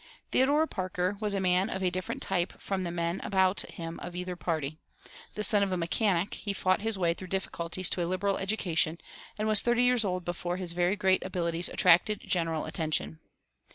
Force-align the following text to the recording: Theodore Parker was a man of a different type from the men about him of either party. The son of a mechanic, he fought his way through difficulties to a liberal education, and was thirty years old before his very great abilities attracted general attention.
Theodore 0.31 0.65
Parker 0.65 1.15
was 1.21 1.35
a 1.35 1.39
man 1.39 1.69
of 1.69 1.83
a 1.83 1.91
different 1.91 2.23
type 2.23 2.59
from 2.59 2.81
the 2.83 2.89
men 2.89 3.21
about 3.23 3.61
him 3.69 3.99
of 3.99 4.15
either 4.15 4.35
party. 4.35 4.79
The 5.35 5.43
son 5.43 5.61
of 5.61 5.71
a 5.71 5.77
mechanic, 5.77 6.33
he 6.33 6.53
fought 6.53 6.81
his 6.81 6.97
way 6.97 7.13
through 7.13 7.27
difficulties 7.27 7.87
to 7.91 8.01
a 8.01 8.07
liberal 8.09 8.39
education, 8.39 8.97
and 9.37 9.47
was 9.47 9.61
thirty 9.61 9.83
years 9.83 10.03
old 10.03 10.25
before 10.25 10.57
his 10.57 10.71
very 10.71 10.95
great 10.95 11.23
abilities 11.23 11.69
attracted 11.69 12.21
general 12.21 12.65
attention. 12.65 13.19